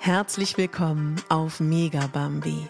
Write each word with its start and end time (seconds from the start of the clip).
Herzlich 0.00 0.56
willkommen 0.56 1.16
auf 1.28 1.58
Mega 1.58 2.06
Bambi, 2.06 2.68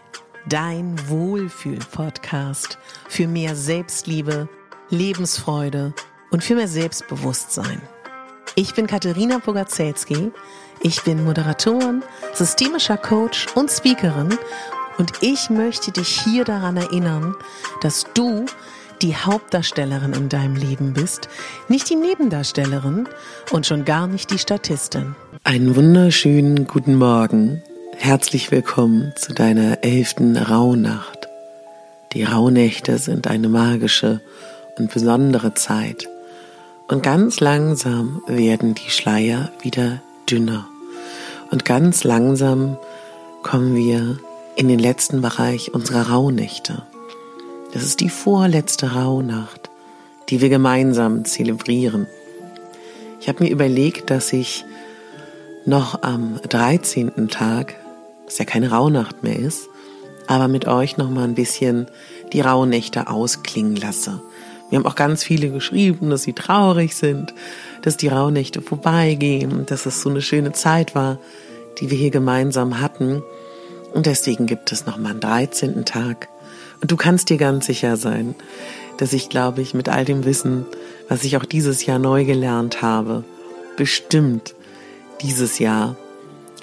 dein 0.48 0.96
Wohlfühl-Podcast 1.08 2.78
für 3.06 3.28
mehr 3.28 3.54
Selbstliebe, 3.54 4.48
Lebensfreude 4.88 5.92
und 6.30 6.42
für 6.42 6.54
mehr 6.54 6.68
Selbstbewusstsein. 6.68 7.82
Ich 8.54 8.74
bin 8.74 8.86
Katharina 8.86 9.38
Bogacelski, 9.38 10.32
ich 10.80 11.02
bin 11.02 11.22
Moderatorin, 11.22 12.02
systemischer 12.32 12.96
Coach 12.96 13.46
und 13.54 13.70
Speakerin 13.70 14.38
und 14.96 15.12
ich 15.20 15.50
möchte 15.50 15.92
dich 15.92 16.08
hier 16.22 16.44
daran 16.44 16.78
erinnern, 16.78 17.36
dass 17.82 18.06
du 18.14 18.46
die 19.02 19.14
Hauptdarstellerin 19.14 20.14
in 20.14 20.30
deinem 20.30 20.56
Leben 20.56 20.94
bist, 20.94 21.28
nicht 21.68 21.90
die 21.90 21.96
Nebendarstellerin 21.96 23.06
und 23.50 23.66
schon 23.66 23.84
gar 23.84 24.06
nicht 24.06 24.30
die 24.30 24.38
Statistin. 24.38 25.14
Einen 25.44 25.76
wunderschönen 25.76 26.66
guten 26.66 26.96
Morgen. 26.96 27.62
Herzlich 27.96 28.50
willkommen 28.50 29.12
zu 29.16 29.32
deiner 29.32 29.82
elften 29.82 30.36
Rauhnacht. 30.36 31.28
Die 32.12 32.24
Rauhnächte 32.24 32.98
sind 32.98 33.26
eine 33.26 33.48
magische 33.48 34.20
und 34.78 34.92
besondere 34.92 35.54
Zeit. 35.54 36.08
Und 36.88 37.02
ganz 37.02 37.40
langsam 37.40 38.22
werden 38.26 38.74
die 38.74 38.90
Schleier 38.90 39.50
wieder 39.62 40.02
dünner. 40.30 40.66
Und 41.50 41.64
ganz 41.64 42.04
langsam 42.04 42.76
kommen 43.42 43.74
wir 43.76 44.18
in 44.56 44.68
den 44.68 44.78
letzten 44.78 45.22
Bereich 45.22 45.72
unserer 45.72 46.10
Rauhnächte. 46.10 46.82
Das 47.72 47.82
ist 47.82 48.00
die 48.00 48.10
vorletzte 48.10 48.92
Rauhnacht, 48.94 49.70
die 50.28 50.40
wir 50.40 50.48
gemeinsam 50.48 51.24
zelebrieren. 51.24 52.06
Ich 53.20 53.28
habe 53.28 53.44
mir 53.44 53.50
überlegt, 53.50 54.10
dass 54.10 54.32
ich 54.32 54.64
noch 55.68 56.02
am 56.02 56.40
13. 56.48 57.28
Tag, 57.28 57.74
was 58.24 58.38
ja 58.38 58.46
keine 58.46 58.70
Rauhnacht 58.70 59.22
mehr 59.22 59.38
ist, 59.38 59.68
aber 60.26 60.48
mit 60.48 60.66
euch 60.66 60.96
noch 60.96 61.10
mal 61.10 61.24
ein 61.24 61.34
bisschen 61.34 61.86
die 62.32 62.40
Rauhnächte 62.40 63.08
ausklingen 63.08 63.76
lasse. 63.76 64.20
Wir 64.70 64.78
haben 64.78 64.86
auch 64.86 64.94
ganz 64.94 65.22
viele 65.22 65.50
geschrieben, 65.50 66.08
dass 66.08 66.22
sie 66.22 66.32
traurig 66.32 66.96
sind, 66.96 67.34
dass 67.82 67.98
die 67.98 68.08
Rauhnächte 68.08 68.62
vorbeigehen 68.62 69.66
dass 69.66 69.86
es 69.86 70.00
so 70.00 70.08
eine 70.08 70.22
schöne 70.22 70.52
Zeit 70.52 70.94
war, 70.94 71.18
die 71.80 71.90
wir 71.90 71.98
hier 71.98 72.10
gemeinsam 72.10 72.80
hatten. 72.80 73.22
Und 73.92 74.06
deswegen 74.06 74.46
gibt 74.46 74.72
es 74.72 74.86
noch 74.86 74.96
mal 74.96 75.10
einen 75.10 75.20
13. 75.20 75.84
Tag, 75.84 76.28
und 76.80 76.92
du 76.92 76.96
kannst 76.96 77.28
dir 77.28 77.38
ganz 77.38 77.66
sicher 77.66 77.96
sein, 77.96 78.36
dass 78.98 79.12
ich, 79.12 79.28
glaube 79.28 79.62
ich, 79.62 79.74
mit 79.74 79.88
all 79.88 80.04
dem 80.04 80.24
Wissen, 80.24 80.64
was 81.08 81.24
ich 81.24 81.36
auch 81.36 81.44
dieses 81.44 81.84
Jahr 81.86 81.98
neu 81.98 82.24
gelernt 82.24 82.82
habe, 82.82 83.24
bestimmt 83.76 84.54
dieses 85.22 85.58
Jahr 85.58 85.96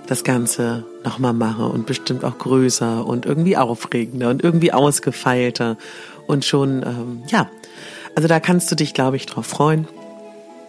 das 0.07 0.23
Ganze 0.23 0.83
nochmal 1.03 1.33
mache 1.33 1.65
und 1.65 1.85
bestimmt 1.85 2.23
auch 2.23 2.37
größer 2.37 3.05
und 3.05 3.25
irgendwie 3.25 3.57
aufregender 3.57 4.29
und 4.29 4.43
irgendwie 4.43 4.71
ausgefeilter 4.71 5.77
und 6.27 6.45
schon, 6.45 6.83
ähm, 6.83 7.23
ja, 7.27 7.49
also 8.15 8.27
da 8.27 8.39
kannst 8.39 8.71
du 8.71 8.75
dich, 8.75 8.93
glaube 8.93 9.17
ich, 9.17 9.25
drauf 9.25 9.47
freuen. 9.47 9.87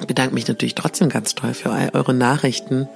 Ich 0.00 0.06
bedanke 0.06 0.34
mich 0.34 0.48
natürlich 0.48 0.74
trotzdem 0.74 1.08
ganz 1.08 1.34
toll 1.34 1.54
für 1.54 1.70
eure 1.70 2.14
Nachrichten 2.14 2.88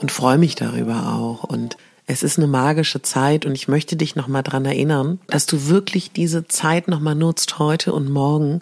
und 0.00 0.12
freue 0.12 0.38
mich 0.38 0.54
darüber 0.54 1.14
auch 1.14 1.44
und 1.44 1.76
es 2.06 2.22
ist 2.22 2.38
eine 2.38 2.46
magische 2.46 3.00
Zeit 3.00 3.46
und 3.46 3.54
ich 3.54 3.66
möchte 3.66 3.96
dich 3.96 4.14
nochmal 4.14 4.42
dran 4.42 4.66
erinnern, 4.66 5.20
dass 5.26 5.46
du 5.46 5.68
wirklich 5.68 6.12
diese 6.12 6.46
Zeit 6.46 6.86
nochmal 6.86 7.14
nutzt 7.14 7.58
heute 7.58 7.94
und 7.94 8.10
morgen, 8.10 8.60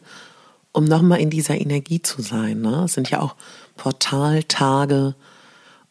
um 0.70 0.84
nochmal 0.84 1.20
in 1.20 1.28
dieser 1.28 1.60
Energie 1.60 2.00
zu 2.00 2.22
sein. 2.22 2.60
Ne? 2.60 2.84
Es 2.84 2.92
sind 2.92 3.10
ja 3.10 3.20
auch 3.20 3.34
Portaltage 3.76 5.16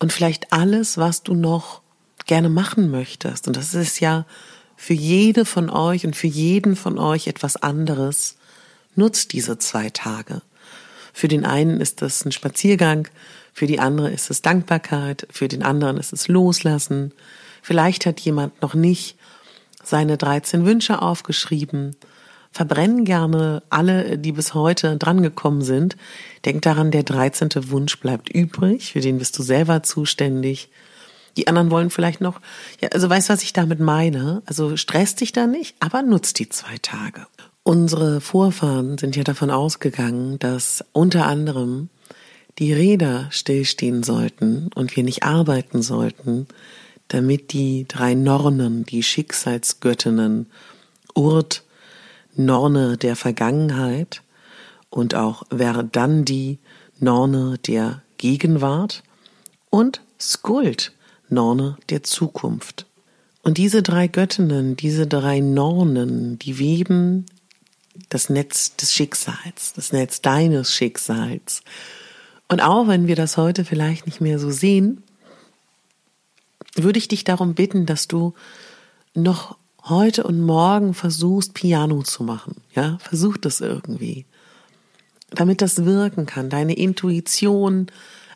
und 0.02 0.12
vielleicht 0.12 0.52
alles, 0.52 0.98
was 0.98 1.24
du 1.24 1.34
noch 1.34 1.82
gerne 2.26 2.50
machen 2.50 2.92
möchtest. 2.92 3.48
Und 3.48 3.56
das 3.56 3.74
ist 3.74 4.02
ja 4.02 4.26
für 4.76 4.94
jede 4.94 5.46
von 5.46 5.70
euch 5.70 6.06
und 6.06 6.16
für 6.16 6.28
jeden 6.28 6.76
von 6.76 6.98
euch 6.98 7.28
etwas 7.28 7.56
anderes. 7.56 8.36
Nutzt 8.96 9.32
diese 9.32 9.58
zwei 9.58 9.90
Tage. 9.90 10.42
Für 11.14 11.30
den 11.30 11.46
einen 11.46 11.80
ist 11.80 12.02
das 12.02 12.26
ein 12.26 12.34
Spaziergang, 12.34 13.08
für 13.54 13.68
die 13.68 13.80
andere 13.80 14.12
ist 14.12 14.30
es 14.30 14.42
Dankbarkeit, 14.42 15.28
für 15.30 15.48
den 15.48 15.64
anderen 15.64 15.98
ist 15.98 16.14
es 16.14 16.28
Loslassen, 16.28 17.14
Vielleicht 17.62 18.06
hat 18.06 18.20
jemand 18.20 18.62
noch 18.62 18.74
nicht 18.74 19.18
seine 19.84 20.18
13 20.18 20.66
Wünsche 20.66 21.02
aufgeschrieben. 21.02 21.96
Verbrennen 22.52 23.06
gerne 23.06 23.64
alle, 23.70 24.18
die 24.18 24.34
bis 24.34 24.54
heute 24.54 24.98
drangekommen 24.98 25.62
sind. 25.62 25.96
Denk 26.44 26.62
daran, 26.62 26.92
der 26.92 27.04
13. 27.04 27.50
Wunsch 27.72 28.00
bleibt 28.00 28.30
übrig, 28.30 28.92
für 28.92 29.00
den 29.00 29.20
bist 29.20 29.38
du 29.40 29.44
selber 29.44 29.84
zuständig. 29.84 30.70
Die 31.38 31.48
anderen 31.48 31.72
wollen 31.72 31.90
vielleicht 31.90 32.20
noch, 32.20 32.42
ja, 32.82 32.90
also 32.90 33.10
weißt 33.10 33.30
du, 33.30 33.34
was 33.34 33.44
ich 33.44 33.54
damit 33.54 33.80
meine? 33.80 34.42
Also 34.46 34.76
stress 34.76 35.16
dich 35.16 35.32
da 35.32 35.48
nicht, 35.48 35.76
aber 35.80 36.02
nutz 36.02 36.34
die 36.34 36.50
zwei 36.50 36.78
Tage. 36.82 37.26
Unsere 37.64 38.20
Vorfahren 38.20 38.98
sind 38.98 39.16
ja 39.16 39.24
davon 39.24 39.50
ausgegangen, 39.50 40.38
dass 40.40 40.84
unter 40.92 41.28
anderem 41.28 41.90
die 42.60 42.74
Räder 42.74 43.28
stillstehen 43.30 44.04
sollten 44.04 44.70
und 44.76 44.96
wir 44.96 45.04
nicht 45.04 45.24
arbeiten 45.24 45.82
sollten, 45.82 46.48
damit 47.08 47.54
die 47.54 47.86
drei 47.88 48.14
Nornen, 48.14 48.86
die 48.86 49.04
Schicksalsgöttinnen, 49.04 50.48
Urt, 51.14 51.64
Norne 52.36 52.98
der 52.98 53.16
Vergangenheit 53.16 54.22
und 54.90 55.16
auch 55.16 55.44
Verdandi, 55.50 56.60
Norne 57.00 57.58
der 57.66 58.02
Gegenwart 58.18 59.04
und 59.70 60.02
Skuld, 60.20 60.94
Norne 61.30 61.78
der 61.90 62.04
Zukunft. 62.04 62.86
Und 63.42 63.58
diese 63.58 63.82
drei 63.82 64.08
Göttinnen, 64.08 64.76
diese 64.76 65.08
drei 65.08 65.40
Nornen, 65.40 66.38
die 66.38 66.60
weben 66.60 67.26
das 68.10 68.30
Netz 68.30 68.76
des 68.76 68.94
Schicksals, 68.94 69.74
das 69.74 69.92
Netz 69.92 70.22
deines 70.22 70.74
Schicksals. 70.74 71.64
Und 72.48 72.62
auch 72.62 72.88
wenn 72.88 73.08
wir 73.08 73.16
das 73.16 73.38
heute 73.38 73.66
vielleicht 73.66 74.06
nicht 74.06 74.22
mehr 74.22 74.38
so 74.38 74.52
sehen, 74.52 75.04
würde 76.76 77.00
ich 77.00 77.08
dich 77.08 77.24
darum 77.24 77.56
bitten, 77.56 77.86
dass 77.86 78.08
du 78.08 78.34
noch 79.14 79.58
heute 79.84 80.24
und 80.24 80.42
morgen 80.42 80.94
versuchst, 80.94 81.54
Piano 81.54 82.04
zu 82.04 82.24
machen. 82.24 82.56
Ja, 82.76 82.98
versuch 83.00 83.38
das 83.38 83.62
irgendwie. 83.62 84.26
Damit 85.32 85.62
das 85.62 85.86
wirken 85.86 86.26
kann. 86.26 86.50
Deine 86.50 86.76
Intuition, 86.76 87.88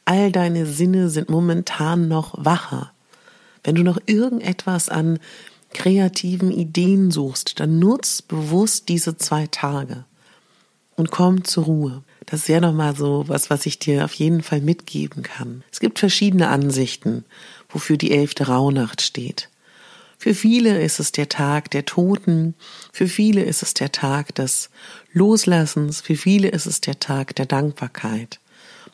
all 0.05 0.31
deine 0.31 0.65
Sinne 0.65 1.09
sind 1.09 1.29
momentan 1.29 2.07
noch 2.07 2.33
wacher. 2.37 2.91
Wenn 3.63 3.75
du 3.75 3.83
noch 3.83 3.99
irgendetwas 4.05 4.89
an 4.89 5.19
kreativen 5.73 6.51
Ideen 6.51 7.11
suchst, 7.11 7.59
dann 7.59 7.79
nutz 7.79 8.21
bewusst 8.21 8.87
diese 8.89 9.17
zwei 9.17 9.47
Tage 9.47 10.05
und 10.95 11.11
komm 11.11 11.43
zur 11.43 11.65
Ruhe. 11.65 12.03
Das 12.27 12.41
ist 12.41 12.47
ja 12.47 12.61
nochmal 12.61 12.95
so 12.95 13.25
was, 13.27 13.49
was 13.49 13.65
ich 13.65 13.77
dir 13.77 14.05
auf 14.05 14.13
jeden 14.13 14.41
Fall 14.41 14.61
mitgeben 14.61 15.21
kann. 15.21 15.63
Es 15.71 15.79
gibt 15.79 15.99
verschiedene 15.99 16.47
Ansichten 16.47 17.25
wofür 17.75 17.97
die 17.97 18.11
elfte 18.11 18.47
Rauhnacht 18.47 19.01
steht. 19.01 19.49
Für 20.17 20.33
viele 20.33 20.81
ist 20.81 20.99
es 20.99 21.11
der 21.11 21.29
Tag 21.29 21.71
der 21.71 21.85
Toten, 21.85 22.55
für 22.91 23.07
viele 23.07 23.43
ist 23.43 23.61
es 23.61 23.73
der 23.73 23.91
Tag 23.91 24.33
des 24.35 24.69
Loslassens, 25.11 26.01
für 26.01 26.15
viele 26.15 26.47
ist 26.49 26.65
es 26.65 26.81
der 26.81 26.99
Tag 26.99 27.35
der 27.35 27.45
Dankbarkeit. 27.45 28.39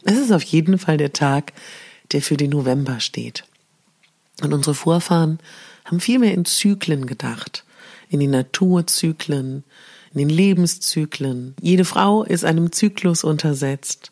Es 0.04 0.18
ist 0.18 0.32
auf 0.32 0.44
jeden 0.44 0.78
Fall 0.78 0.98
der 0.98 1.14
Tag, 1.14 1.54
der 2.12 2.22
für 2.22 2.38
den 2.38 2.50
November 2.50 3.00
steht. 3.00 3.46
Und 4.42 4.54
unsere 4.54 4.74
Vorfahren 4.74 5.40
haben 5.86 6.00
viel 6.00 6.20
mehr 6.20 6.34
in 6.34 6.46
Zyklen 6.46 7.06
gedacht, 7.06 7.64
in 8.10 8.20
den 8.20 8.32
Naturzyklen, 8.32 9.64
in 10.14 10.18
den 10.18 10.30
Lebenszyklen. 10.30 11.56
Jede 11.62 11.86
Frau 11.86 12.24
ist 12.24 12.44
einem 12.44 12.72
Zyklus 12.72 13.24
untersetzt. 13.24 14.12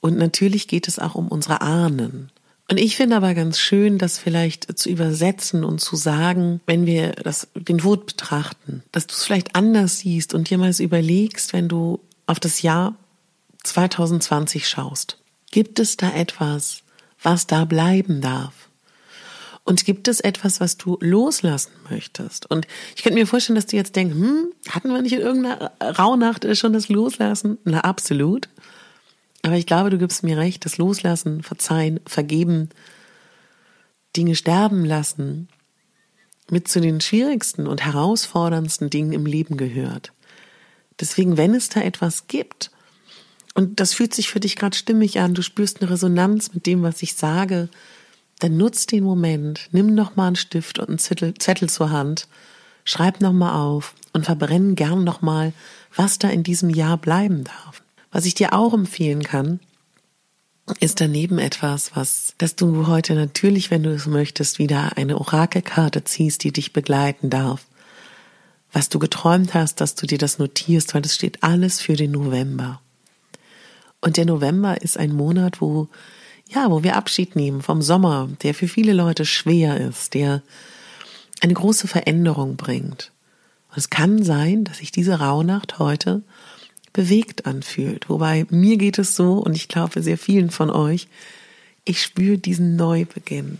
Und 0.00 0.18
natürlich 0.18 0.68
geht 0.68 0.88
es 0.88 0.98
auch 0.98 1.14
um 1.14 1.28
unsere 1.28 1.60
Ahnen. 1.60 2.30
Und 2.68 2.78
ich 2.78 2.96
finde 2.96 3.16
aber 3.16 3.34
ganz 3.34 3.58
schön, 3.58 3.96
das 3.96 4.18
vielleicht 4.18 4.76
zu 4.76 4.88
übersetzen 4.88 5.64
und 5.64 5.80
zu 5.80 5.94
sagen, 5.94 6.60
wenn 6.66 6.84
wir 6.84 7.12
das, 7.12 7.48
den 7.54 7.78
Tod 7.78 8.06
betrachten, 8.06 8.82
dass 8.90 9.06
du 9.06 9.14
es 9.14 9.24
vielleicht 9.24 9.54
anders 9.54 10.00
siehst 10.00 10.34
und 10.34 10.50
dir 10.50 10.58
mal 10.58 10.72
überlegst, 10.76 11.52
wenn 11.52 11.68
du 11.68 12.00
auf 12.26 12.40
das 12.40 12.62
Jahr 12.62 12.96
2020 13.62 14.68
schaust. 14.68 15.18
Gibt 15.52 15.78
es 15.78 15.96
da 15.96 16.12
etwas, 16.12 16.82
was 17.22 17.46
da 17.46 17.64
bleiben 17.64 18.20
darf? 18.20 18.52
Und 19.62 19.84
gibt 19.84 20.06
es 20.06 20.20
etwas, 20.20 20.60
was 20.60 20.76
du 20.76 20.96
loslassen 21.00 21.72
möchtest? 21.90 22.48
Und 22.48 22.68
ich 22.94 23.02
könnte 23.02 23.18
mir 23.18 23.26
vorstellen, 23.26 23.56
dass 23.56 23.66
du 23.66 23.76
jetzt 23.76 23.96
denkst, 23.96 24.14
hm, 24.14 24.52
hatten 24.68 24.90
wir 24.90 25.02
nicht 25.02 25.12
in 25.12 25.20
irgendeiner 25.20 25.72
Rauhnacht 25.80 26.46
schon 26.56 26.72
das 26.72 26.88
Loslassen? 26.88 27.58
Na, 27.64 27.80
absolut. 27.80 28.48
Aber 29.46 29.54
ich 29.54 29.66
glaube, 29.66 29.90
du 29.90 29.98
gibst 29.98 30.24
mir 30.24 30.38
recht, 30.38 30.64
das 30.64 30.76
Loslassen, 30.76 31.44
Verzeihen, 31.44 32.00
Vergeben, 32.04 32.68
Dinge 34.16 34.34
sterben 34.34 34.84
lassen, 34.84 35.46
mit 36.50 36.66
zu 36.66 36.80
den 36.80 37.00
schwierigsten 37.00 37.68
und 37.68 37.84
herausforderndsten 37.84 38.90
Dingen 38.90 39.12
im 39.12 39.24
Leben 39.24 39.56
gehört. 39.56 40.12
Deswegen, 40.98 41.36
wenn 41.36 41.54
es 41.54 41.68
da 41.68 41.80
etwas 41.80 42.26
gibt, 42.26 42.72
und 43.54 43.78
das 43.78 43.94
fühlt 43.94 44.16
sich 44.16 44.30
für 44.30 44.40
dich 44.40 44.56
gerade 44.56 44.76
stimmig 44.76 45.20
an, 45.20 45.34
du 45.34 45.42
spürst 45.42 45.80
eine 45.80 45.92
Resonanz 45.92 46.52
mit 46.52 46.66
dem, 46.66 46.82
was 46.82 47.00
ich 47.04 47.14
sage, 47.14 47.68
dann 48.40 48.56
nutz 48.56 48.86
den 48.86 49.04
Moment, 49.04 49.68
nimm 49.70 49.94
noch 49.94 50.16
mal 50.16 50.26
einen 50.26 50.34
Stift 50.34 50.80
und 50.80 50.88
einen 50.88 50.98
Zettel, 50.98 51.34
Zettel 51.34 51.68
zur 51.68 51.90
Hand, 51.90 52.26
schreib 52.82 53.20
noch 53.20 53.32
mal 53.32 53.62
auf 53.62 53.94
und 54.12 54.24
verbrenn 54.24 54.74
gern 54.74 55.04
noch 55.04 55.22
mal, 55.22 55.52
was 55.94 56.18
da 56.18 56.30
in 56.30 56.42
diesem 56.42 56.68
Jahr 56.68 56.96
bleiben 56.96 57.44
darf. 57.44 57.85
Was 58.10 58.24
ich 58.24 58.34
dir 58.34 58.52
auch 58.52 58.72
empfehlen 58.72 59.22
kann, 59.22 59.60
ist 60.80 61.00
daneben 61.00 61.38
etwas, 61.38 61.94
was, 61.94 62.34
dass 62.38 62.56
du 62.56 62.86
heute 62.86 63.14
natürlich, 63.14 63.70
wenn 63.70 63.82
du 63.82 63.90
es 63.90 64.06
möchtest, 64.06 64.58
wieder 64.58 64.96
eine 64.96 65.18
Orakelkarte 65.18 66.04
ziehst, 66.04 66.42
die 66.42 66.52
dich 66.52 66.72
begleiten 66.72 67.30
darf. 67.30 67.66
Was 68.72 68.88
du 68.88 68.98
geträumt 68.98 69.54
hast, 69.54 69.80
dass 69.80 69.94
du 69.94 70.06
dir 70.06 70.18
das 70.18 70.38
notierst, 70.38 70.94
weil 70.94 71.02
das 71.02 71.14
steht 71.14 71.42
alles 71.42 71.80
für 71.80 71.94
den 71.94 72.10
November. 72.10 72.80
Und 74.00 74.16
der 74.16 74.26
November 74.26 74.82
ist 74.82 74.98
ein 74.98 75.12
Monat, 75.12 75.60
wo, 75.60 75.88
ja, 76.48 76.70
wo 76.70 76.82
wir 76.82 76.96
Abschied 76.96 77.36
nehmen 77.36 77.62
vom 77.62 77.80
Sommer, 77.80 78.28
der 78.42 78.52
für 78.54 78.68
viele 78.68 78.92
Leute 78.92 79.24
schwer 79.24 79.80
ist, 79.80 80.14
der 80.14 80.42
eine 81.42 81.54
große 81.54 81.86
Veränderung 81.86 82.56
bringt. 82.56 83.12
Und 83.70 83.78
es 83.78 83.90
kann 83.90 84.22
sein, 84.24 84.64
dass 84.64 84.78
sich 84.78 84.90
diese 84.90 85.20
Rauhnacht 85.20 85.78
heute 85.78 86.22
bewegt 86.96 87.44
anfühlt. 87.44 88.08
Wobei 88.08 88.46
mir 88.48 88.78
geht 88.78 88.98
es 88.98 89.14
so, 89.14 89.34
und 89.34 89.54
ich 89.54 89.68
glaube 89.68 90.02
sehr 90.02 90.16
vielen 90.16 90.48
von 90.48 90.70
euch, 90.70 91.08
ich 91.84 92.00
spüre 92.02 92.38
diesen 92.38 92.74
Neubeginn. 92.74 93.58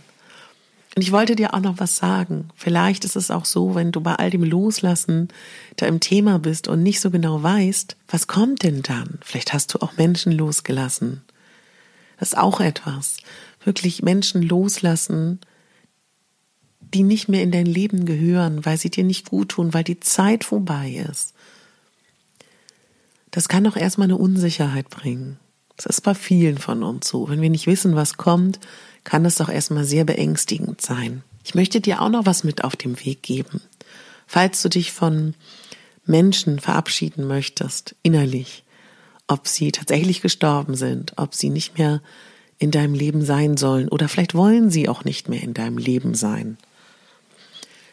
Und 0.95 1.03
ich 1.03 1.11
wollte 1.11 1.35
dir 1.35 1.53
auch 1.53 1.59
noch 1.59 1.77
was 1.77 1.97
sagen. 1.97 2.49
Vielleicht 2.55 3.05
ist 3.05 3.15
es 3.15 3.29
auch 3.29 3.45
so, 3.45 3.75
wenn 3.75 3.91
du 3.91 4.01
bei 4.01 4.15
all 4.15 4.31
dem 4.31 4.43
Loslassen 4.43 5.27
da 5.75 5.85
im 5.85 5.99
Thema 5.99 6.39
bist 6.39 6.67
und 6.67 6.81
nicht 6.81 6.99
so 6.99 7.11
genau 7.11 7.43
weißt, 7.43 7.95
was 8.07 8.25
kommt 8.25 8.63
denn 8.63 8.81
dann? 8.81 9.19
Vielleicht 9.21 9.53
hast 9.53 9.75
du 9.75 9.83
auch 9.83 9.97
Menschen 9.97 10.31
losgelassen. 10.31 11.21
Das 12.19 12.29
ist 12.29 12.37
auch 12.39 12.59
etwas. 12.59 13.17
Wirklich 13.63 14.01
Menschen 14.01 14.41
loslassen, 14.41 15.39
die 16.81 17.03
nicht 17.03 17.29
mehr 17.29 17.43
in 17.43 17.51
dein 17.51 17.67
Leben 17.67 18.07
gehören, 18.07 18.65
weil 18.65 18.79
sie 18.79 18.89
dir 18.89 19.03
nicht 19.03 19.29
gut 19.29 19.49
tun, 19.49 19.75
weil 19.75 19.83
die 19.83 19.99
Zeit 19.99 20.43
vorbei 20.43 21.05
ist. 21.07 21.35
Das 23.37 23.49
kann 23.49 23.65
doch 23.65 23.77
erstmal 23.77 24.05
eine 24.05 24.17
Unsicherheit 24.17 24.89
bringen. 24.89 25.37
Das 25.75 25.85
ist 25.85 26.01
bei 26.01 26.15
vielen 26.15 26.57
von 26.57 26.81
uns 26.81 27.07
so. 27.07 27.29
Wenn 27.29 27.39
wir 27.39 27.51
nicht 27.51 27.67
wissen, 27.67 27.95
was 27.95 28.17
kommt, 28.17 28.59
kann 29.03 29.25
es 29.25 29.35
doch 29.35 29.47
erstmal 29.47 29.83
sehr 29.83 30.05
beängstigend 30.05 30.81
sein. 30.81 31.21
Ich 31.43 31.53
möchte 31.53 31.79
dir 31.79 32.01
auch 32.01 32.09
noch 32.09 32.25
was 32.25 32.43
mit 32.43 32.63
auf 32.63 32.75
dem 32.75 32.99
Weg 33.05 33.21
geben. 33.21 33.61
Falls 34.25 34.63
du 34.63 34.69
dich 34.69 34.91
von 34.91 35.35
Menschen 36.03 36.57
verabschieden 36.57 37.27
möchtest, 37.27 37.95
innerlich, 38.01 38.63
ob 39.27 39.47
sie 39.47 39.71
tatsächlich 39.71 40.21
gestorben 40.21 40.73
sind, 40.73 41.13
ob 41.17 41.35
sie 41.35 41.51
nicht 41.51 41.77
mehr 41.77 42.01
in 42.57 42.71
deinem 42.71 42.95
Leben 42.95 43.23
sein 43.23 43.55
sollen 43.55 43.87
oder 43.87 44.09
vielleicht 44.09 44.33
wollen 44.33 44.71
sie 44.71 44.89
auch 44.89 45.03
nicht 45.03 45.29
mehr 45.29 45.43
in 45.43 45.53
deinem 45.53 45.77
Leben 45.77 46.15
sein. 46.15 46.57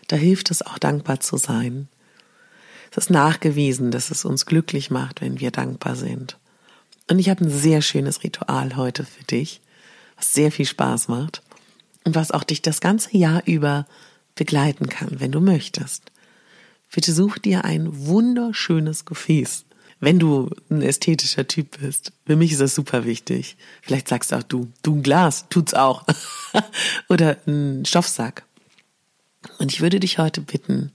Da 0.09 0.17
hilft 0.17 0.51
es 0.51 0.63
auch 0.63 0.79
dankbar 0.79 1.21
zu 1.21 1.37
sein. 1.37 1.89
Es 2.97 3.07
ist 3.07 3.11
nachgewiesen, 3.11 3.91
dass 3.91 4.11
es 4.11 4.25
uns 4.25 4.47
glücklich 4.47 4.91
macht, 4.91 5.21
wenn 5.21 5.41
wir 5.41 5.51
dankbar 5.51 5.97
sind. 5.97 6.39
Und 7.11 7.19
ich 7.19 7.29
habe 7.29 7.45
ein 7.45 7.51
sehr 7.51 7.83
schönes 7.83 8.23
Ritual 8.23 8.77
heute 8.77 9.05
für 9.05 9.25
dich 9.25 9.61
was 10.17 10.33
sehr 10.33 10.53
viel 10.53 10.67
Spaß 10.67 11.09
macht 11.09 11.43
und 12.05 12.15
was 12.15 12.31
auch 12.31 12.45
dich 12.45 12.63
das 12.63 12.81
ganze 12.81 13.17
Jahr 13.17 13.43
über 13.47 13.87
begleiten 14.35 14.89
kann, 14.89 15.21
wenn 15.21 15.33
du 15.33 15.41
möchtest. 15.41 16.11
Bitte 16.93 17.13
such 17.13 17.39
dir 17.39 17.65
ein 17.65 18.07
wunderschönes 18.07 19.05
Gefäß. 19.05 19.65
Wenn 20.01 20.19
du 20.19 20.51
ein 20.71 20.83
ästhetischer 20.83 21.47
Typ 21.49 21.79
bist, 21.81 22.13
für 22.27 22.37
mich 22.37 22.53
ist 22.53 22.61
das 22.61 22.75
super 22.75 23.05
wichtig. 23.05 23.57
Vielleicht 23.83 24.09
sagst 24.09 24.35
auch 24.35 24.43
du, 24.43 24.71
du 24.83 24.97
ein 24.97 25.03
Glas, 25.03 25.47
tut's 25.49 25.75
auch. 25.75 26.05
Oder 27.09 27.39
ein 27.47 27.85
Stoffsack. 27.85 28.45
Und 29.59 29.73
ich 29.73 29.81
würde 29.81 30.01
dich 30.01 30.19
heute 30.19 30.41
bitten, 30.41 30.93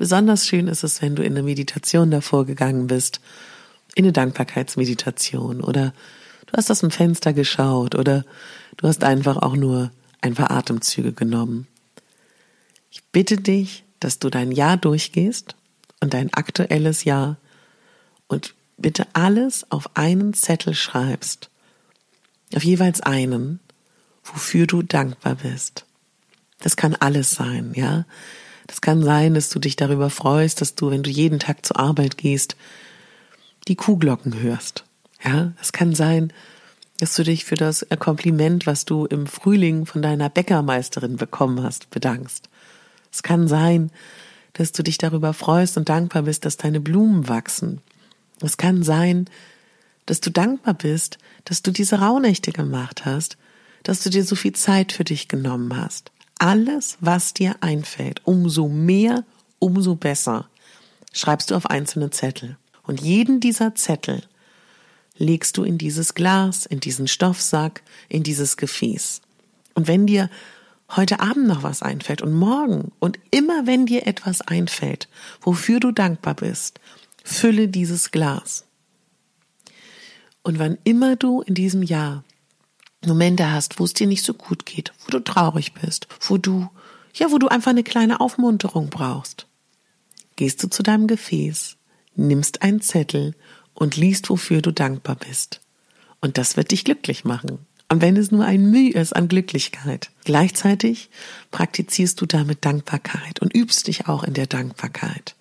besonders 0.00 0.48
schön 0.48 0.66
ist 0.66 0.82
es, 0.82 1.00
wenn 1.02 1.14
du 1.14 1.22
in 1.22 1.34
eine 1.34 1.44
Meditation 1.44 2.10
davor 2.10 2.46
gegangen 2.46 2.88
bist, 2.88 3.20
in 3.94 4.04
eine 4.04 4.12
Dankbarkeitsmeditation 4.12 5.60
oder 5.60 5.92
Du 6.50 6.56
hast 6.56 6.70
aus 6.70 6.80
dem 6.80 6.90
Fenster 6.90 7.32
geschaut 7.32 7.94
oder 7.94 8.24
du 8.76 8.88
hast 8.88 9.04
einfach 9.04 9.36
auch 9.36 9.54
nur 9.54 9.92
ein 10.20 10.34
paar 10.34 10.50
Atemzüge 10.50 11.12
genommen. 11.12 11.68
Ich 12.90 13.04
bitte 13.12 13.36
dich, 13.36 13.84
dass 14.00 14.18
du 14.18 14.30
dein 14.30 14.50
Jahr 14.50 14.76
durchgehst 14.76 15.54
und 16.00 16.12
dein 16.12 16.34
aktuelles 16.34 17.04
Jahr 17.04 17.36
und 18.26 18.54
bitte 18.78 19.06
alles 19.12 19.70
auf 19.70 19.96
einen 19.96 20.34
Zettel 20.34 20.74
schreibst, 20.74 21.50
auf 22.54 22.64
jeweils 22.64 23.00
einen, 23.00 23.60
wofür 24.24 24.66
du 24.66 24.82
dankbar 24.82 25.36
bist. 25.36 25.84
Das 26.58 26.76
kann 26.76 26.96
alles 26.96 27.30
sein, 27.30 27.72
ja. 27.76 28.06
Das 28.70 28.80
kann 28.80 29.02
sein, 29.02 29.34
dass 29.34 29.48
du 29.48 29.58
dich 29.58 29.74
darüber 29.74 30.10
freust, 30.10 30.60
dass 30.60 30.76
du, 30.76 30.92
wenn 30.92 31.02
du 31.02 31.10
jeden 31.10 31.40
Tag 31.40 31.66
zur 31.66 31.80
Arbeit 31.80 32.16
gehst, 32.16 32.54
die 33.66 33.74
Kuhglocken 33.74 34.40
hörst. 34.40 34.84
Ja, 35.24 35.52
es 35.60 35.72
kann 35.72 35.92
sein, 35.92 36.32
dass 36.98 37.14
du 37.14 37.24
dich 37.24 37.44
für 37.44 37.56
das 37.56 37.84
Kompliment, 37.98 38.68
was 38.68 38.84
du 38.84 39.06
im 39.06 39.26
Frühling 39.26 39.86
von 39.86 40.02
deiner 40.02 40.28
Bäckermeisterin 40.28 41.16
bekommen 41.16 41.64
hast, 41.64 41.90
bedankst. 41.90 42.48
Es 43.10 43.24
kann 43.24 43.48
sein, 43.48 43.90
dass 44.52 44.70
du 44.70 44.84
dich 44.84 44.98
darüber 44.98 45.32
freust 45.32 45.76
und 45.76 45.88
dankbar 45.88 46.22
bist, 46.22 46.44
dass 46.44 46.56
deine 46.56 46.78
Blumen 46.78 47.26
wachsen. 47.26 47.80
Es 48.40 48.56
kann 48.56 48.84
sein, 48.84 49.28
dass 50.06 50.20
du 50.20 50.30
dankbar 50.30 50.74
bist, 50.74 51.18
dass 51.44 51.62
du 51.62 51.72
diese 51.72 51.98
Rauhnächte 51.98 52.52
gemacht 52.52 53.04
hast, 53.04 53.36
dass 53.82 54.04
du 54.04 54.10
dir 54.10 54.22
so 54.22 54.36
viel 54.36 54.52
Zeit 54.52 54.92
für 54.92 55.04
dich 55.04 55.26
genommen 55.26 55.76
hast. 55.76 56.12
Alles, 56.42 56.96
was 57.00 57.34
dir 57.34 57.56
einfällt, 57.60 58.22
umso 58.24 58.66
mehr, 58.66 59.26
umso 59.58 59.94
besser, 59.94 60.48
schreibst 61.12 61.50
du 61.50 61.54
auf 61.54 61.66
einzelne 61.66 62.08
Zettel. 62.08 62.56
Und 62.82 63.02
jeden 63.02 63.40
dieser 63.40 63.74
Zettel 63.74 64.22
legst 65.18 65.58
du 65.58 65.64
in 65.64 65.76
dieses 65.76 66.14
Glas, 66.14 66.64
in 66.64 66.80
diesen 66.80 67.08
Stoffsack, 67.08 67.82
in 68.08 68.22
dieses 68.22 68.56
Gefäß. 68.56 69.20
Und 69.74 69.86
wenn 69.86 70.06
dir 70.06 70.30
heute 70.96 71.20
Abend 71.20 71.46
noch 71.46 71.62
was 71.62 71.82
einfällt 71.82 72.22
und 72.22 72.32
morgen 72.32 72.90
und 73.00 73.18
immer 73.30 73.66
wenn 73.66 73.84
dir 73.84 74.06
etwas 74.06 74.40
einfällt, 74.40 75.10
wofür 75.42 75.78
du 75.78 75.92
dankbar 75.92 76.36
bist, 76.36 76.80
fülle 77.22 77.68
dieses 77.68 78.12
Glas. 78.12 78.64
Und 80.42 80.58
wann 80.58 80.78
immer 80.84 81.16
du 81.16 81.42
in 81.42 81.52
diesem 81.52 81.82
Jahr 81.82 82.24
Momente 83.06 83.50
hast, 83.50 83.80
wo 83.80 83.84
es 83.84 83.94
dir 83.94 84.06
nicht 84.06 84.24
so 84.24 84.34
gut 84.34 84.66
geht, 84.66 84.92
wo 85.04 85.10
du 85.10 85.20
traurig 85.20 85.72
bist, 85.74 86.06
wo 86.20 86.36
du, 86.36 86.68
ja, 87.14 87.30
wo 87.30 87.38
du 87.38 87.48
einfach 87.48 87.70
eine 87.70 87.82
kleine 87.84 88.20
Aufmunterung 88.20 88.90
brauchst, 88.90 89.46
gehst 90.36 90.62
du 90.62 90.68
zu 90.68 90.82
deinem 90.82 91.06
Gefäß, 91.06 91.76
nimmst 92.14 92.62
einen 92.62 92.82
Zettel 92.82 93.34
und 93.74 93.96
liest, 93.96 94.28
wofür 94.28 94.60
du 94.60 94.70
dankbar 94.72 95.16
bist. 95.16 95.60
Und 96.20 96.36
das 96.36 96.56
wird 96.56 96.70
dich 96.70 96.84
glücklich 96.84 97.24
machen. 97.24 97.66
Und 97.88 98.02
wenn 98.02 98.16
es 98.16 98.30
nur 98.30 98.44
ein 98.44 98.70
Mühe 98.70 98.92
ist 98.92 99.16
an 99.16 99.26
Glücklichkeit. 99.26 100.10
Gleichzeitig 100.24 101.10
praktizierst 101.50 102.20
du 102.20 102.26
damit 102.26 102.64
Dankbarkeit 102.64 103.40
und 103.40 103.54
übst 103.54 103.88
dich 103.88 104.06
auch 104.06 104.22
in 104.22 104.34
der 104.34 104.46
Dankbarkeit. 104.46 105.34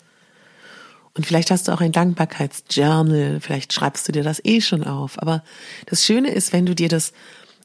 Und 1.13 1.28
vielleicht 1.28 1.51
hast 1.51 1.68
du 1.68 1.74
auch 1.74 1.82
ein 1.82 1.92
Dankbarkeitsjournal, 1.92 3.39
vielleicht 3.42 3.74
schreibst 3.74 4.08
du 4.08 4.12
dir 4.12 4.24
das 4.24 4.44
eh 4.46 4.62
schon 4.62 4.84
auf. 4.84 5.22
Aber 5.22 5.44
das 5.86 6.06
Schöne 6.06 6.32
ist, 6.32 6.54
wenn 6.54 6.66
du 6.66 6.74
dir 6.74 6.88
das 6.88 7.13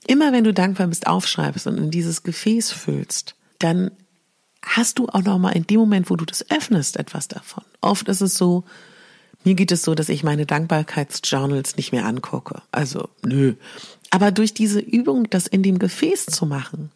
immer, 0.07 0.33
wenn 0.33 0.45
du 0.45 0.53
dankbar 0.53 0.87
bist, 0.87 1.07
aufschreibst 1.07 1.67
und 1.67 1.79
in 1.79 1.91
dieses 1.91 2.23
Gefäß 2.23 2.73
füllst, 2.73 3.35
dann 3.59 3.91
hast 4.63 4.99
du 4.99 5.09
auch 5.09 5.23
noch 5.23 5.39
mal 5.39 5.51
in 5.51 5.67
dem 5.67 5.81
Moment, 5.81 6.11
wo 6.11 6.17
du 6.17 6.25
das 6.25 6.51
öffnest, 6.51 6.97
etwas 6.97 7.29
davon. 7.29 7.65
Oft 7.81 8.09
ist 8.09 8.21
es 8.21 8.37
so, 8.37 8.65
mir 9.45 9.55
geht 9.55 9.73
es 9.73 9.83
so, 9.83 9.95
dass 9.95 10.09
ich 10.09 10.25
meine 10.25 10.47
Dankbarkeitsjournals 10.47 11.77
nicht 11.77 11.93
mehr 11.93 12.07
angucke. 12.07 12.63
Also, 12.73 13.11
nö. 13.23 13.55
Aber 14.11 14.31
durch 14.31 14.55
diese 14.55 14.81
Übung, 14.81 15.29
das 15.29 15.47
in 15.47 15.63
dem 15.63 15.79
Gefäß 15.79 16.27
zu 16.27 16.47
machen, 16.47 16.91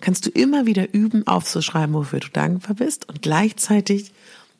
kannst 0.00 0.26
du 0.26 0.30
immer 0.30 0.66
wieder 0.66 0.92
üben, 0.92 1.26
aufzuschreiben, 1.26 1.94
wofür 1.94 2.20
du 2.20 2.28
dankbar 2.28 2.76
bist 2.76 3.08
und 3.08 3.22
gleichzeitig 3.22 4.12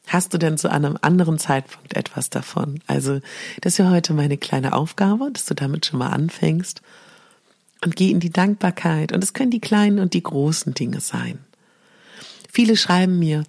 hast 0.06 0.32
du 0.32 0.38
dann 0.38 0.56
zu 0.56 0.70
einem 0.70 0.96
anderen 1.02 1.38
Zeitpunkt 1.38 1.94
etwas 1.94 2.30
davon. 2.30 2.80
Also, 2.86 3.20
das 3.60 3.74
ist 3.74 3.78
ja 3.78 3.90
heute 3.90 4.14
meine 4.14 4.38
kleine 4.38 4.72
Aufgabe, 4.72 5.30
dass 5.30 5.44
du 5.44 5.54
damit 5.54 5.84
schon 5.84 5.98
mal 5.98 6.08
anfängst 6.08 6.80
und 7.84 7.96
geh 7.96 8.10
in 8.10 8.20
die 8.20 8.30
Dankbarkeit. 8.30 9.12
Und 9.12 9.22
es 9.22 9.32
können 9.32 9.50
die 9.50 9.60
kleinen 9.60 9.98
und 9.98 10.14
die 10.14 10.22
großen 10.22 10.74
Dinge 10.74 11.00
sein. 11.00 11.38
Viele 12.50 12.76
schreiben 12.76 13.18
mir, 13.18 13.44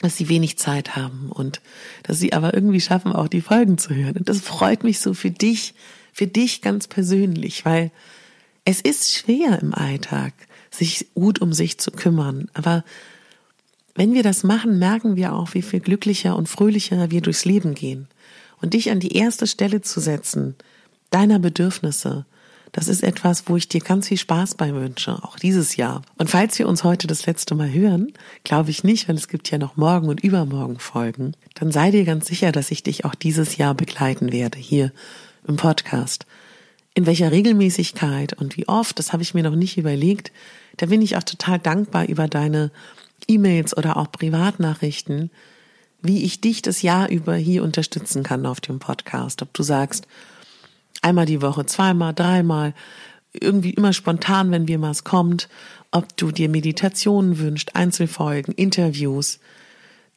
dass 0.00 0.16
sie 0.16 0.28
wenig 0.28 0.58
Zeit 0.58 0.96
haben 0.96 1.30
und 1.30 1.60
dass 2.04 2.18
sie 2.18 2.32
aber 2.32 2.54
irgendwie 2.54 2.80
schaffen, 2.80 3.12
auch 3.12 3.28
die 3.28 3.40
Folgen 3.40 3.78
zu 3.78 3.94
hören. 3.94 4.16
Und 4.16 4.28
das 4.28 4.38
freut 4.38 4.84
mich 4.84 5.00
so 5.00 5.12
für 5.12 5.30
dich, 5.30 5.74
für 6.12 6.26
dich 6.26 6.62
ganz 6.62 6.86
persönlich, 6.86 7.64
weil 7.64 7.90
es 8.64 8.80
ist 8.80 9.12
schwer 9.12 9.58
im 9.60 9.74
Alltag, 9.74 10.34
sich 10.70 11.08
gut 11.14 11.40
um 11.40 11.52
sich 11.52 11.78
zu 11.78 11.90
kümmern. 11.90 12.48
Aber 12.54 12.84
wenn 13.94 14.14
wir 14.14 14.22
das 14.22 14.44
machen, 14.44 14.78
merken 14.78 15.16
wir 15.16 15.32
auch, 15.32 15.54
wie 15.54 15.62
viel 15.62 15.80
glücklicher 15.80 16.36
und 16.36 16.48
fröhlicher 16.48 17.10
wir 17.10 17.20
durchs 17.20 17.44
Leben 17.44 17.74
gehen. 17.74 18.06
Und 18.60 18.74
dich 18.74 18.90
an 18.90 19.00
die 19.00 19.16
erste 19.16 19.46
Stelle 19.46 19.80
zu 19.80 20.00
setzen, 20.00 20.54
deiner 21.10 21.38
Bedürfnisse, 21.38 22.26
Das 22.72 22.88
ist 22.88 23.02
etwas, 23.02 23.44
wo 23.46 23.56
ich 23.56 23.68
dir 23.68 23.80
ganz 23.80 24.08
viel 24.08 24.18
Spaß 24.18 24.54
bei 24.54 24.74
wünsche, 24.74 25.22
auch 25.22 25.38
dieses 25.38 25.76
Jahr. 25.76 26.02
Und 26.16 26.30
falls 26.30 26.58
wir 26.58 26.68
uns 26.68 26.84
heute 26.84 27.06
das 27.06 27.26
letzte 27.26 27.54
Mal 27.54 27.72
hören, 27.72 28.12
glaube 28.44 28.70
ich 28.70 28.84
nicht, 28.84 29.08
weil 29.08 29.16
es 29.16 29.28
gibt 29.28 29.50
ja 29.50 29.58
noch 29.58 29.76
morgen 29.76 30.08
und 30.08 30.22
übermorgen 30.22 30.78
Folgen, 30.78 31.32
dann 31.54 31.72
sei 31.72 31.90
dir 31.90 32.04
ganz 32.04 32.26
sicher, 32.26 32.52
dass 32.52 32.70
ich 32.70 32.82
dich 32.82 33.04
auch 33.04 33.14
dieses 33.14 33.56
Jahr 33.56 33.74
begleiten 33.74 34.32
werde 34.32 34.58
hier 34.58 34.92
im 35.46 35.56
Podcast. 35.56 36.26
In 36.94 37.06
welcher 37.06 37.30
Regelmäßigkeit 37.30 38.34
und 38.34 38.56
wie 38.56 38.68
oft, 38.68 38.98
das 38.98 39.12
habe 39.12 39.22
ich 39.22 39.34
mir 39.34 39.42
noch 39.42 39.54
nicht 39.54 39.78
überlegt. 39.78 40.32
Da 40.76 40.86
bin 40.86 41.00
ich 41.00 41.16
auch 41.16 41.22
total 41.22 41.58
dankbar 41.58 42.06
über 42.06 42.28
deine 42.28 42.70
E-Mails 43.28 43.76
oder 43.76 43.96
auch 43.96 44.10
Privatnachrichten, 44.10 45.30
wie 46.02 46.24
ich 46.24 46.40
dich 46.40 46.62
das 46.62 46.82
Jahr 46.82 47.08
über 47.08 47.34
hier 47.34 47.62
unterstützen 47.62 48.22
kann 48.22 48.46
auf 48.46 48.60
dem 48.60 48.78
Podcast. 48.78 49.42
Ob 49.42 49.52
du 49.54 49.62
sagst, 49.62 50.06
einmal 51.02 51.26
die 51.26 51.42
Woche, 51.42 51.66
zweimal, 51.66 52.14
dreimal, 52.14 52.74
irgendwie 53.32 53.70
immer 53.70 53.92
spontan, 53.92 54.50
wenn 54.50 54.64
mir 54.64 54.80
was 54.80 55.04
kommt, 55.04 55.48
ob 55.90 56.16
du 56.16 56.32
dir 56.32 56.48
Meditationen 56.48 57.38
wünscht, 57.38 57.70
Einzelfolgen, 57.74 58.52
Interviews. 58.54 59.38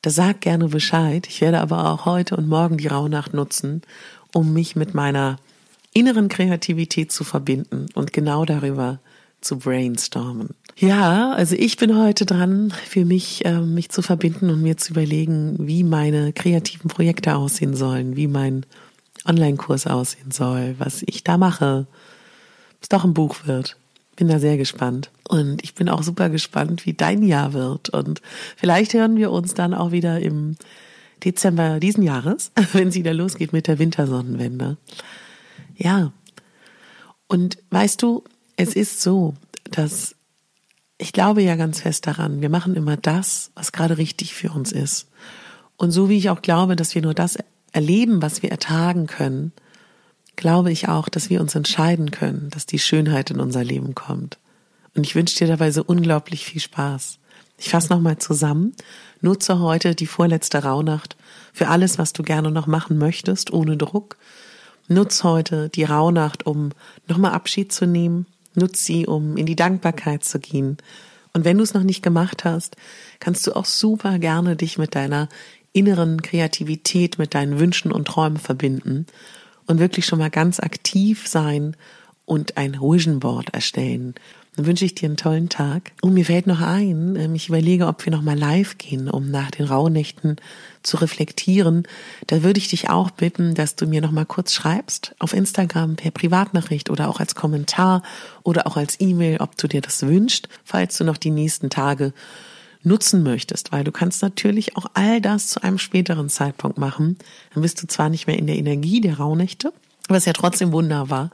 Da 0.02 0.10
sag 0.10 0.42
gerne 0.42 0.68
Bescheid. 0.68 1.28
Ich 1.28 1.42
werde 1.42 1.60
aber 1.60 1.90
auch 1.90 2.06
heute 2.06 2.36
und 2.36 2.48
morgen 2.48 2.78
die 2.78 2.88
Rauhnacht 2.88 3.34
nutzen, 3.34 3.82
um 4.34 4.54
mich 4.54 4.76
mit 4.76 4.94
meiner 4.94 5.38
inneren 5.94 6.30
Kreativität 6.30 7.12
zu 7.12 7.24
verbinden 7.24 7.88
und 7.94 8.14
genau 8.14 8.46
darüber 8.46 9.00
zu 9.42 9.60
brainstormen. 9.60 10.50
Ja, 10.78 11.32
also 11.34 11.56
ich 11.56 11.78
bin 11.78 11.98
heute 11.98 12.26
dran, 12.26 12.74
für 12.88 13.06
mich, 13.06 13.46
äh, 13.46 13.60
mich 13.60 13.90
zu 13.90 14.02
verbinden 14.02 14.50
und 14.50 14.62
mir 14.62 14.78
zu 14.78 14.94
überlegen, 14.94 15.58
wie 15.60 15.84
meine 15.84 16.32
kreativen 16.34 16.90
Projekte 16.90 17.36
aussehen 17.36 17.76
sollen, 17.76 18.16
wie 18.16 18.28
mein 18.28 18.66
Online-Kurs 19.26 19.88
aussehen 19.88 20.32
soll, 20.32 20.76
was 20.78 21.04
ich 21.06 21.24
da 21.24 21.38
mache, 21.38 21.86
es 22.82 22.90
doch 22.90 23.04
ein 23.04 23.14
Buch 23.14 23.46
wird. 23.46 23.78
Bin 24.16 24.28
da 24.28 24.40
sehr 24.40 24.58
gespannt. 24.58 25.10
Und 25.28 25.64
ich 25.64 25.74
bin 25.74 25.90
auch 25.90 26.04
super 26.04 26.30
gespannt, 26.30 26.86
wie 26.86 26.94
dein 26.94 27.24
Jahr 27.24 27.54
wird. 27.54 27.90
Und 27.90 28.22
vielleicht 28.58 28.94
hören 28.94 29.16
wir 29.16 29.32
uns 29.32 29.54
dann 29.54 29.74
auch 29.74 29.92
wieder 29.92 30.20
im 30.20 30.58
Dezember 31.24 31.80
diesen 31.80 32.04
Jahres, 32.04 32.52
wenn 32.74 32.90
es 32.90 32.96
wieder 32.96 33.14
losgeht 33.14 33.54
mit 33.54 33.68
der 33.68 33.80
Wintersonnenwende. 33.80 34.78
Ja. 35.78 36.12
Und 37.28 37.58
weißt 37.70 38.02
du, 38.02 38.24
es 38.58 38.76
ist 38.76 39.02
so, 39.02 39.36
dass 39.70 40.16
ich 40.98 41.14
glaube 41.14 41.42
ja 41.42 41.56
ganz 41.56 41.82
fest 41.82 42.06
daran, 42.06 42.42
wir 42.42 42.50
machen 42.50 42.76
immer 42.76 42.98
das, 42.98 43.52
was 43.56 43.72
gerade 43.72 43.98
richtig 43.98 44.34
für 44.34 44.52
uns 44.52 44.72
ist. 44.72 45.08
Und 45.78 45.92
so 45.92 46.10
wie 46.10 46.18
ich 46.18 46.30
auch 46.30 46.44
glaube, 46.44 46.76
dass 46.76 46.94
wir 46.94 47.02
nur 47.02 47.16
das 47.16 47.38
erleben, 47.72 48.22
was 48.22 48.42
wir 48.42 48.52
ertragen 48.52 49.08
können, 49.08 49.52
glaube 50.36 50.72
ich 50.72 50.88
auch, 50.88 51.10
dass 51.10 51.30
wir 51.30 51.42
uns 51.42 51.56
entscheiden 51.56 52.12
können, 52.12 52.50
dass 52.50 52.66
die 52.66 52.80
Schönheit 52.80 53.32
in 53.32 53.40
unser 53.40 53.64
Leben 53.64 53.96
kommt. 53.96 54.38
Und 54.96 55.06
ich 55.06 55.16
wünsche 55.16 55.38
dir 55.38 55.48
dabei 55.48 55.72
so 55.72 55.84
unglaublich 55.84 56.46
viel 56.46 56.62
Spaß. 56.62 57.20
Ich 57.58 57.70
fasse 57.70 57.94
nochmal 57.94 58.18
zusammen. 58.18 58.74
Nutze 59.22 59.60
heute 59.60 59.94
die 59.94 60.08
vorletzte 60.08 60.64
Rauhnacht 60.64 61.16
für 61.54 61.68
alles, 61.68 62.00
was 62.00 62.12
du 62.12 62.24
gerne 62.24 62.52
noch 62.52 62.68
machen 62.68 62.98
möchtest, 62.98 63.54
ohne 63.54 63.78
Druck. 63.78 64.18
Nutz 64.88 65.24
heute 65.24 65.70
die 65.70 65.84
Rauhnacht, 65.84 66.46
um 66.46 66.72
nochmal 67.08 67.32
Abschied 67.34 67.72
zu 67.72 67.86
nehmen. 67.86 68.26
Nutz 68.56 68.84
sie, 68.84 69.06
um 69.06 69.38
in 69.38 69.46
die 69.46 69.56
Dankbarkeit 69.56 70.26
zu 70.26 70.40
gehen. 70.40 70.78
Und 71.34 71.46
wenn 71.46 71.58
du 71.58 71.64
es 71.64 71.74
noch 71.74 71.84
nicht 71.84 72.04
gemacht 72.04 72.44
hast, 72.44 72.76
kannst 73.20 73.48
du 73.48 73.56
auch 73.56 73.66
super 73.66 74.20
gerne 74.20 74.56
dich 74.56 74.78
mit 74.78 74.96
deiner 74.96 75.30
inneren 75.74 76.22
Kreativität 76.22 77.18
mit 77.18 77.34
deinen 77.34 77.60
Wünschen 77.60 77.92
und 77.92 78.08
Träumen 78.08 78.38
verbinden 78.38 79.06
und 79.68 79.80
wirklich 79.80 80.06
schon 80.06 80.20
mal 80.20 80.30
ganz 80.30 80.60
aktiv 80.60 81.28
sein 81.28 81.76
und 82.26 82.58
ein 82.58 82.76
Vision 82.76 83.20
Board 83.20 83.54
erstellen. 83.54 84.16
Dann 84.56 84.66
wünsche 84.66 84.84
ich 84.84 84.96
dir 84.96 85.08
einen 85.08 85.16
tollen 85.16 85.48
Tag. 85.48 85.94
Und 86.02 86.14
mir 86.14 86.26
fällt 86.26 86.46
noch 86.46 86.60
ein, 86.60 87.16
ähm, 87.16 87.36
ich 87.36 87.48
überlege, 87.48 87.88
ob 87.88 88.06
wir 88.06 88.12
noch 88.12 88.22
mal 88.22 88.38
live 88.38 88.78
gehen, 88.78 89.10
um 89.10 89.32
nach 89.32 89.50
den 89.50 89.66
Rauhnächten 89.66 90.36
zu 90.84 90.98
reflektieren. 90.98 91.88
Da 92.28 92.44
würde 92.44 92.58
ich 92.58 92.68
dich 92.68 92.90
auch 92.90 93.12
bitten, 93.12 93.56
dass 93.56 93.78
du 93.78 93.88
mir 93.88 94.02
noch 94.02 94.12
mal 94.12 94.26
kurz 94.26 94.54
schreibst 94.54 95.16
auf 95.20 95.34
Instagram 95.34 95.96
per 95.96 96.12
Privatnachricht 96.12 96.90
oder 96.90 97.08
auch 97.08 97.22
als 97.22 97.34
Kommentar 97.34 98.04
oder 98.44 98.68
auch 98.68 98.76
als 98.76 99.00
E-Mail, 99.00 99.38
ob 99.40 99.56
du 99.58 99.68
dir 99.68 99.82
das 99.82 100.06
wünschst, 100.06 100.50
falls 100.66 100.98
du 100.98 101.06
noch 101.06 101.18
die 101.18 101.32
nächsten 101.32 101.70
Tage 101.70 102.14
nutzen 102.84 103.24
möchtest, 103.24 103.72
weil 103.72 103.84
du 103.84 103.92
kannst 103.92 104.22
natürlich 104.22 104.78
auch 104.78 104.86
all 104.94 105.22
das 105.22 105.48
zu 105.48 105.64
einem 105.64 105.78
späteren 105.78 106.30
Zeitpunkt 106.30 106.78
machen. 106.78 107.18
Dann 107.54 107.62
bist 107.62 107.82
du 107.82 107.88
zwar 107.88 108.10
nicht 108.10 108.28
mehr 108.28 108.38
in 108.38 108.48
der 108.48 108.58
Energie 108.58 109.02
der 109.02 109.18
Rauhnächte, 109.18 109.74
aber 110.08 110.18
es 110.18 110.24
ist 110.24 110.28
ja 110.28 110.34
trotzdem 110.34 110.72
wunderbar, 110.72 111.32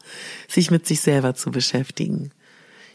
sich 0.48 0.72
mit 0.72 0.86
sich 0.86 1.02
selber 1.02 1.34
zu 1.34 1.52
beschäftigen. 1.52 2.32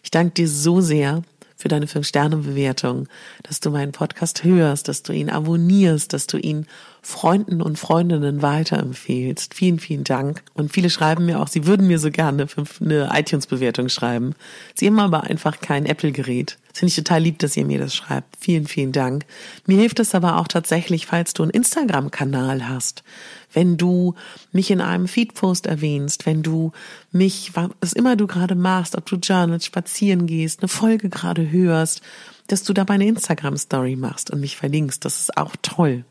Ich 0.02 0.10
danke 0.10 0.34
dir 0.34 0.48
so 0.48 0.80
sehr 0.80 1.22
für 1.62 1.68
deine 1.68 1.86
Fünf-Sterne-Bewertung, 1.86 3.08
dass 3.44 3.60
du 3.60 3.70
meinen 3.70 3.92
Podcast 3.92 4.42
hörst, 4.42 4.88
dass 4.88 5.04
du 5.04 5.12
ihn 5.12 5.30
abonnierst, 5.30 6.12
dass 6.12 6.26
du 6.26 6.36
ihn 6.36 6.66
Freunden 7.02 7.62
und 7.62 7.78
Freundinnen 7.78 8.42
weiterempfehlst. 8.42 9.54
Vielen, 9.54 9.78
vielen 9.78 10.02
Dank. 10.02 10.42
Und 10.54 10.72
viele 10.72 10.90
schreiben 10.90 11.24
mir 11.24 11.40
auch, 11.40 11.46
sie 11.46 11.66
würden 11.66 11.86
mir 11.86 12.00
so 12.00 12.10
gerne 12.10 12.48
eine 12.80 13.10
iTunes-Bewertung 13.12 13.88
schreiben. 13.88 14.34
Sie 14.74 14.88
haben 14.88 14.98
aber 14.98 15.22
einfach 15.22 15.60
kein 15.60 15.86
Apple-Gerät. 15.86 16.58
Das 16.72 16.78
finde 16.78 16.90
ich 16.90 16.96
total 16.96 17.22
lieb, 17.22 17.38
dass 17.38 17.56
ihr 17.56 17.66
mir 17.66 17.78
das 17.78 17.94
schreibt. 17.94 18.36
Vielen, 18.40 18.66
vielen 18.66 18.92
Dank. 18.92 19.26
Mir 19.66 19.78
hilft 19.78 20.00
es 20.00 20.14
aber 20.14 20.38
auch 20.38 20.48
tatsächlich, 20.48 21.04
falls 21.04 21.34
du 21.34 21.42
einen 21.42 21.50
Instagram-Kanal 21.50 22.66
hast. 22.66 23.04
Wenn 23.52 23.76
du 23.76 24.14
mich 24.52 24.70
in 24.70 24.80
einem 24.80 25.06
Feedpost 25.06 25.66
erwähnst, 25.66 26.24
wenn 26.24 26.42
du 26.42 26.72
mich, 27.10 27.52
was 27.54 27.92
immer 27.92 28.16
du 28.16 28.26
gerade 28.26 28.54
machst, 28.54 28.96
ob 28.96 29.04
du 29.04 29.16
journalst, 29.16 29.66
spazieren 29.66 30.26
gehst, 30.26 30.60
eine 30.60 30.68
Folge 30.68 31.10
gerade 31.10 31.50
hörst, 31.50 32.00
dass 32.46 32.62
du 32.62 32.72
dabei 32.72 32.94
eine 32.94 33.06
Instagram-Story 33.06 33.96
machst 33.96 34.30
und 34.30 34.40
mich 34.40 34.56
verlinkst. 34.56 35.04
Das 35.04 35.20
ist 35.20 35.36
auch 35.36 35.54
toll. 35.60 36.04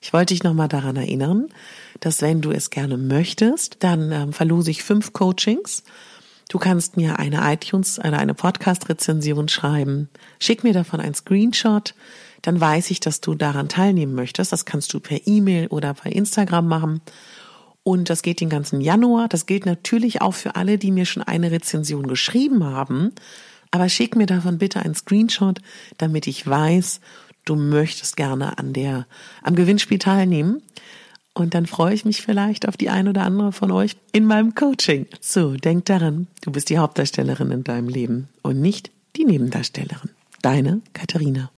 Ich 0.00 0.12
wollte 0.12 0.34
dich 0.34 0.44
nochmal 0.44 0.68
daran 0.68 0.94
erinnern, 0.94 1.48
dass 1.98 2.22
wenn 2.22 2.40
du 2.40 2.52
es 2.52 2.70
gerne 2.70 2.96
möchtest, 2.96 3.78
dann 3.80 4.12
ähm, 4.12 4.32
verlose 4.32 4.70
ich 4.70 4.84
fünf 4.84 5.12
Coachings 5.12 5.82
Du 6.48 6.58
kannst 6.58 6.96
mir 6.96 7.18
eine 7.18 7.52
iTunes, 7.52 7.98
eine, 7.98 8.18
eine 8.18 8.34
Podcast-Rezension 8.34 9.48
schreiben. 9.48 10.08
Schick 10.38 10.62
mir 10.62 10.72
davon 10.72 11.00
ein 11.00 11.14
Screenshot. 11.14 11.94
Dann 12.42 12.60
weiß 12.60 12.90
ich, 12.92 13.00
dass 13.00 13.20
du 13.20 13.34
daran 13.34 13.68
teilnehmen 13.68 14.14
möchtest. 14.14 14.52
Das 14.52 14.64
kannst 14.64 14.94
du 14.94 15.00
per 15.00 15.26
E-Mail 15.26 15.66
oder 15.68 15.94
bei 15.94 16.10
Instagram 16.10 16.68
machen. 16.68 17.00
Und 17.82 18.10
das 18.10 18.22
geht 18.22 18.40
den 18.40 18.48
ganzen 18.48 18.80
Januar. 18.80 19.28
Das 19.28 19.46
gilt 19.46 19.66
natürlich 19.66 20.22
auch 20.22 20.34
für 20.34 20.54
alle, 20.54 20.78
die 20.78 20.92
mir 20.92 21.06
schon 21.06 21.24
eine 21.24 21.50
Rezension 21.50 22.06
geschrieben 22.06 22.64
haben. 22.64 23.12
Aber 23.72 23.88
schick 23.88 24.14
mir 24.14 24.26
davon 24.26 24.58
bitte 24.58 24.80
ein 24.80 24.94
Screenshot, 24.94 25.60
damit 25.98 26.28
ich 26.28 26.46
weiß, 26.46 27.00
du 27.44 27.56
möchtest 27.56 28.16
gerne 28.16 28.58
an 28.58 28.72
der, 28.72 29.06
am 29.42 29.56
Gewinnspiel 29.56 29.98
teilnehmen. 29.98 30.62
Und 31.36 31.52
dann 31.52 31.66
freue 31.66 31.92
ich 31.92 32.06
mich 32.06 32.22
vielleicht 32.22 32.66
auf 32.66 32.78
die 32.78 32.88
ein 32.88 33.08
oder 33.08 33.22
andere 33.22 33.52
von 33.52 33.70
euch 33.70 33.94
in 34.12 34.24
meinem 34.24 34.54
Coaching. 34.54 35.06
So, 35.20 35.52
denk 35.52 35.84
daran, 35.84 36.28
du 36.40 36.50
bist 36.50 36.70
die 36.70 36.78
Hauptdarstellerin 36.78 37.50
in 37.50 37.62
deinem 37.62 37.88
Leben 37.88 38.28
und 38.40 38.62
nicht 38.62 38.90
die 39.16 39.26
Nebendarstellerin. 39.26 40.08
Deine 40.40 40.80
Katharina. 40.94 41.50